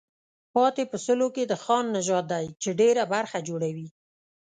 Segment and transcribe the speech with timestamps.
[0.53, 3.87] پاتې په سلو کې د خان نژاد دی چې ډېره برخه جوړوي.